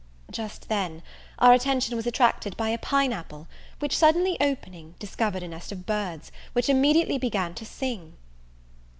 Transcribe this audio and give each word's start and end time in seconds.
Just 0.31 0.67
then 0.67 1.03
our 1.37 1.53
attention 1.53 1.95
was 1.95 2.07
attracted 2.07 2.57
by 2.57 2.69
a 2.69 2.79
pine 2.79 3.13
apple; 3.13 3.47
which, 3.77 3.95
suddenly 3.95 4.35
opening, 4.41 4.95
discovered 4.97 5.43
a 5.43 5.47
nest 5.47 5.71
of 5.71 5.85
birds, 5.85 6.31
which 6.53 6.69
immediately 6.69 7.19
began 7.19 7.53
to 7.53 7.65
sing. 7.67 8.13